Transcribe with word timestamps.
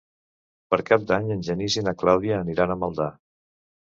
Per 0.73 0.77
Cap 0.85 1.03
d'Any 1.11 1.27
en 1.35 1.43
Genís 1.47 1.75
i 1.79 1.83
na 1.87 1.93
Clàudia 2.05 2.39
aniran 2.39 2.73
a 2.73 2.79
Maldà. 2.85 3.07